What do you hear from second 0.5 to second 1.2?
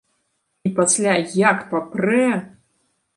І пасля